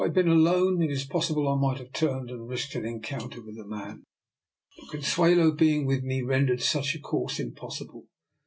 225 0.01 0.25
been 0.25 0.35
alone, 0.35 0.81
it 0.81 0.89
is 0.89 1.05
possible 1.05 1.47
I 1.47 1.55
might 1.61 1.77
have 1.77 1.91
turned 1.91 2.31
and 2.31 2.49
risked 2.49 2.73
an 2.73 2.87
encounter 2.87 3.39
with 3.39 3.55
the 3.55 3.67
man; 3.67 4.03
but 4.75 4.89
Consuelo 4.89 5.51
being 5.55 5.85
with 5.85 6.01
me 6.01 6.23
rendered 6.23 6.59
such 6.63 6.95
a 6.95 6.99
course 6.99 7.39
impossible. 7.39 8.05